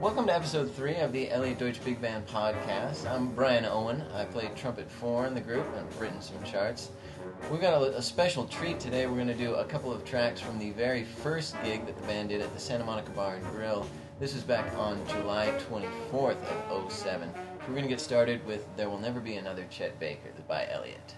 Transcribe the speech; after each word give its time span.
Welcome 0.00 0.26
to 0.26 0.34
episode 0.34 0.74
three 0.74 0.96
of 0.96 1.12
the 1.12 1.30
Elliot 1.30 1.58
Deutsch 1.58 1.84
Big 1.84 2.00
Band 2.00 2.26
podcast. 2.26 3.10
I'm 3.10 3.34
Brian 3.34 3.64
Owen. 3.64 4.02
I 4.14 4.24
play 4.24 4.50
trumpet 4.54 4.90
four 4.90 5.26
in 5.26 5.34
the 5.34 5.40
group 5.40 5.66
and 5.76 5.86
I've 5.86 6.00
written 6.00 6.20
some 6.20 6.42
charts. 6.44 6.90
We've 7.50 7.60
got 7.60 7.80
a, 7.80 7.96
a 7.96 8.02
special 8.02 8.46
treat 8.46 8.78
today. 8.78 9.06
We're 9.06 9.16
going 9.16 9.28
to 9.28 9.34
do 9.34 9.54
a 9.54 9.64
couple 9.64 9.92
of 9.92 10.04
tracks 10.04 10.40
from 10.40 10.58
the 10.58 10.70
very 10.70 11.04
first 11.04 11.56
gig 11.64 11.86
that 11.86 11.96
the 11.96 12.06
band 12.06 12.28
did 12.28 12.40
at 12.40 12.52
the 12.54 12.60
Santa 12.60 12.84
Monica 12.84 13.10
Bar 13.10 13.36
and 13.36 13.46
Grill. 13.46 13.86
This 14.20 14.34
is 14.34 14.42
back 14.42 14.72
on 14.76 15.00
July 15.08 15.52
24th 15.70 16.42
of 16.70 16.92
07. 16.92 17.30
We're 17.60 17.74
going 17.74 17.82
to 17.82 17.88
get 17.88 18.00
started 18.00 18.44
with 18.46 18.66
There 18.76 18.88
Will 18.88 18.98
Never 18.98 19.20
Be 19.20 19.36
Another 19.36 19.66
Chet 19.70 19.98
Baker 19.98 20.30
by 20.46 20.68
Elliot. 20.70 21.14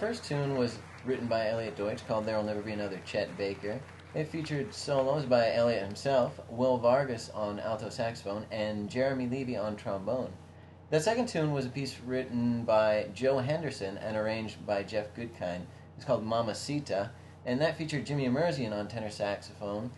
First 0.00 0.24
tune 0.24 0.56
was 0.56 0.78
written 1.04 1.26
by 1.26 1.48
Elliot 1.48 1.76
Deutsch 1.76 2.06
called 2.08 2.24
There'll 2.24 2.42
Never 2.42 2.62
Be 2.62 2.72
Another 2.72 2.98
Chet 3.04 3.36
Baker. 3.36 3.78
It 4.14 4.28
featured 4.28 4.72
solos 4.72 5.26
by 5.26 5.52
Elliot 5.52 5.82
himself, 5.82 6.40
Will 6.48 6.78
Vargas 6.78 7.28
on 7.34 7.60
alto 7.60 7.90
saxophone, 7.90 8.46
and 8.50 8.88
Jeremy 8.88 9.26
Levy 9.26 9.58
on 9.58 9.76
trombone. 9.76 10.32
The 10.88 11.00
second 11.00 11.28
tune 11.28 11.52
was 11.52 11.66
a 11.66 11.68
piece 11.68 12.00
written 12.00 12.64
by 12.64 13.08
Joe 13.12 13.40
Henderson 13.40 13.98
and 13.98 14.16
arranged 14.16 14.66
by 14.66 14.84
Jeff 14.84 15.14
Goodkind. 15.14 15.66
It's 15.96 16.06
called 16.06 16.24
Mamacita, 16.24 17.10
and 17.44 17.60
that 17.60 17.76
featured 17.76 18.06
Jimmy 18.06 18.26
Emerzian 18.26 18.72
on 18.72 18.88
tenor 18.88 19.10
saxophone, 19.10 19.90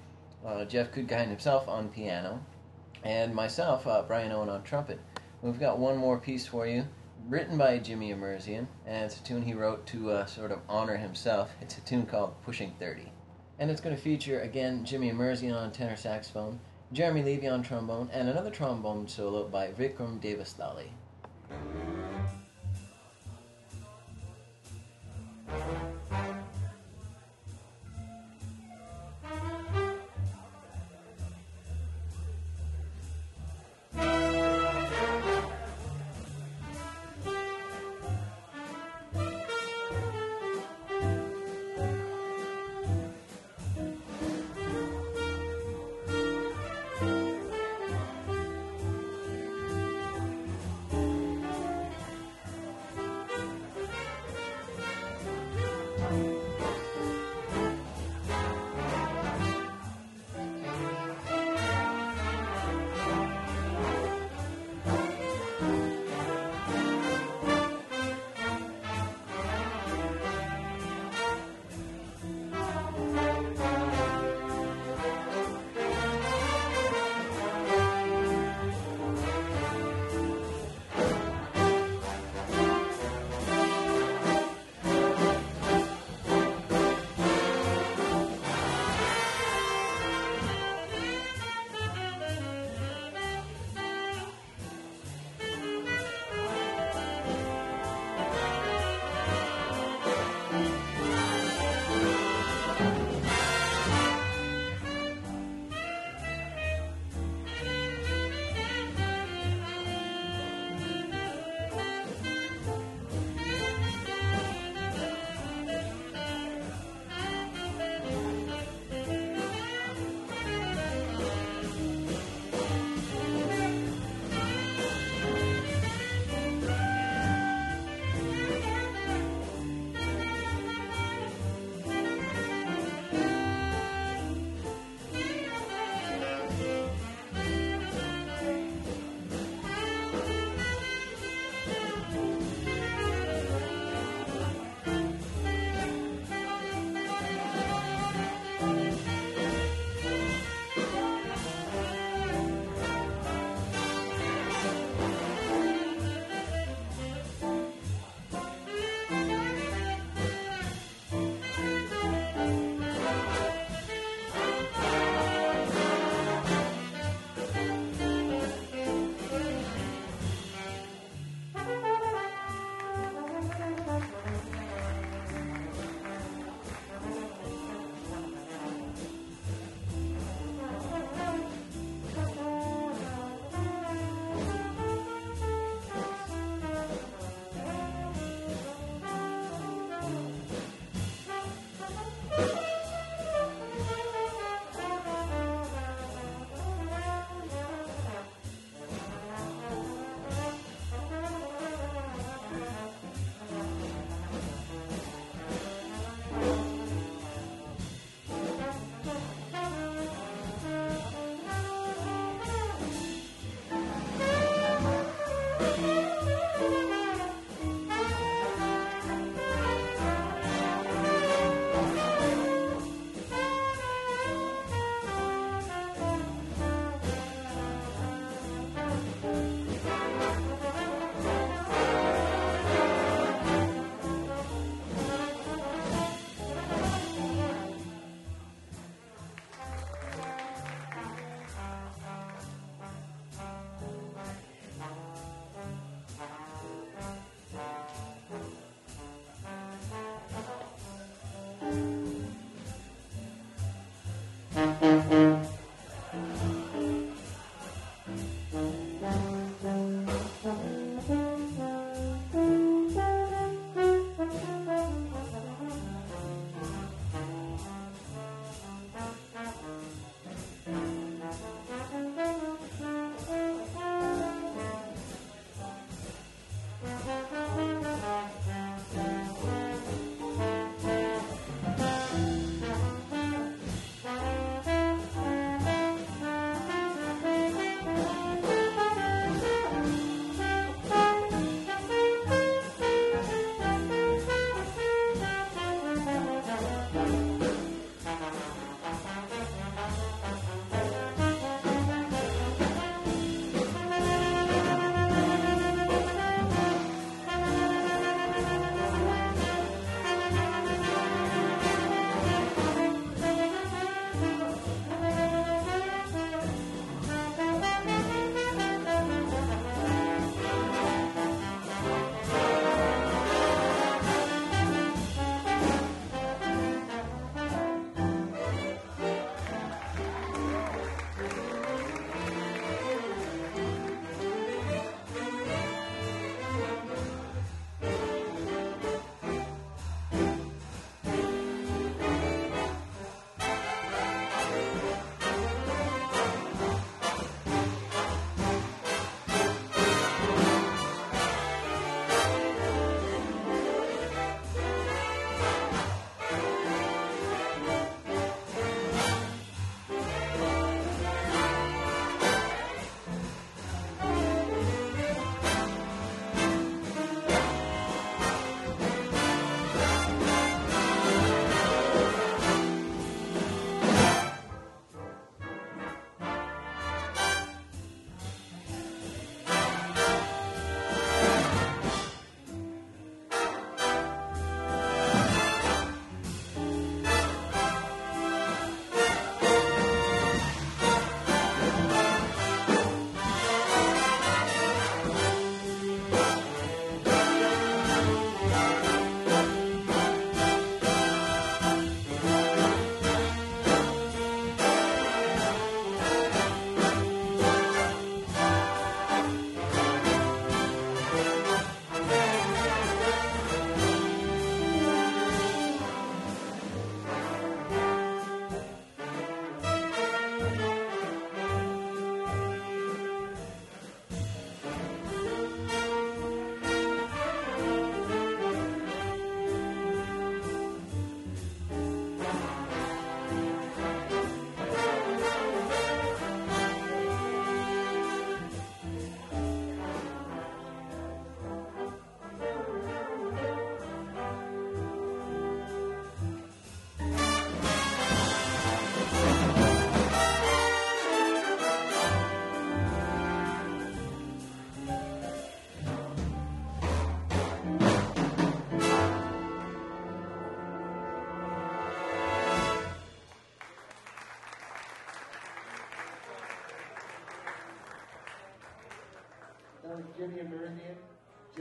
uh, 0.44 0.64
Jeff 0.64 0.90
Goodkind 0.90 1.28
himself 1.28 1.68
on 1.68 1.90
piano, 1.90 2.44
and 3.04 3.32
myself, 3.32 3.86
uh, 3.86 4.02
Brian 4.02 4.32
Owen, 4.32 4.48
on 4.48 4.64
trumpet. 4.64 4.98
We've 5.42 5.60
got 5.60 5.78
one 5.78 5.96
more 5.96 6.18
piece 6.18 6.44
for 6.44 6.66
you, 6.66 6.86
written 7.28 7.58
by 7.58 7.78
Jimmy 7.78 8.12
Emerzian, 8.12 8.66
and 8.86 9.04
it's 9.04 9.18
a 9.18 9.22
tune 9.22 9.42
he 9.42 9.54
wrote 9.54 9.86
to 9.88 10.10
uh, 10.10 10.26
sort 10.26 10.52
of 10.52 10.60
honor 10.68 10.96
himself. 10.96 11.50
It's 11.60 11.78
a 11.78 11.80
tune 11.82 12.06
called 12.06 12.34
Pushing 12.44 12.74
30 12.78 13.12
and 13.62 13.70
it's 13.70 13.80
going 13.80 13.94
to 13.94 14.02
feature 14.02 14.40
again 14.40 14.84
Jimmy 14.84 15.10
Emerzian 15.10 15.54
on 15.54 15.70
tenor 15.70 15.94
saxophone, 15.94 16.58
Jeremy 16.92 17.22
Levy 17.22 17.46
on 17.46 17.62
trombone, 17.62 18.10
and 18.12 18.28
another 18.28 18.50
trombone 18.50 19.06
solo 19.06 19.46
by 19.46 19.68
Vikram 19.68 20.20
Devastali. 20.20 20.88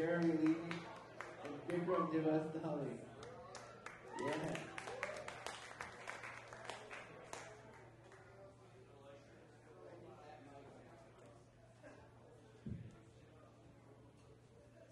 Jeremy 0.02 0.34
Levy, 0.42 0.56
and 1.44 1.86
Vikram 1.86 2.10
Devastali. 2.12 2.90
Yeah. 4.20 4.34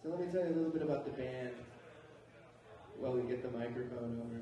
So 0.03 0.09
let 0.09 0.19
me 0.19 0.25
tell 0.31 0.41
you 0.41 0.47
a 0.47 0.55
little 0.55 0.69
bit 0.69 0.83
about 0.83 1.05
the 1.05 1.11
band 1.11 1.53
while 2.99 3.13
we 3.13 3.23
get 3.23 3.41
the 3.41 3.57
microphone 3.57 4.21
over. 4.21 4.41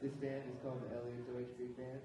This 0.00 0.12
band 0.12 0.44
is 0.48 0.56
called 0.62 0.80
the 0.88 0.96
Elliot 0.96 1.26
Deutsch 1.26 1.58
Big 1.58 1.76
Band. 1.76 2.00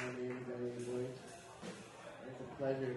My 0.00 0.16
name 0.16 0.32
is 0.32 0.48
Elliot 0.48 0.80
Deutsch. 0.88 1.20
It's 2.24 2.40
a 2.40 2.48
pleasure 2.56 2.96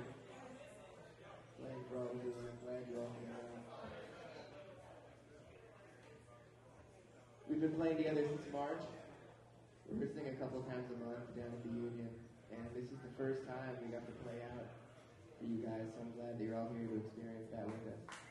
playing 1.60 1.84
for 1.92 2.00
all 2.00 2.16
of 2.16 2.24
you, 2.24 2.32
I'm 2.32 2.56
glad 2.64 2.88
you 2.88 2.96
all. 2.96 3.12
We've 7.50 7.60
been 7.60 7.76
playing 7.76 7.98
together 7.98 8.24
since 8.24 8.48
March. 8.56 8.88
We're 9.92 10.00
rehearsing 10.00 10.32
a 10.32 10.40
couple 10.40 10.64
times 10.64 10.88
a 10.96 10.98
month 11.04 11.28
down 11.36 11.52
at 11.52 11.60
the 11.68 11.76
Union, 11.76 12.08
and 12.56 12.64
this 12.72 12.88
is 12.88 12.96
the 13.04 13.12
first 13.20 13.44
time 13.52 13.76
we 13.84 13.92
got 13.92 14.08
to 14.08 14.16
play 14.24 14.40
out 14.56 14.64
for 15.36 15.44
you 15.44 15.60
guys, 15.60 15.84
so 15.92 16.08
I'm 16.08 16.16
glad 16.16 16.40
that 16.40 16.44
you're 16.48 16.56
all 16.56 16.72
here 16.72 16.88
to 16.88 17.04
experience 17.04 17.52
that 17.52 17.68
with 17.68 17.84
us. 17.92 18.23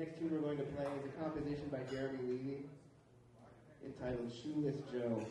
Next 0.00 0.18
tune 0.18 0.30
we're 0.32 0.40
going 0.40 0.56
to 0.56 0.62
play 0.62 0.86
is 0.86 1.12
a 1.12 1.22
composition 1.22 1.68
by 1.70 1.76
Jeremy 1.92 2.16
Levy 2.24 2.64
entitled 3.84 4.32
Shoeless 4.32 4.76
Joe. 4.90 5.26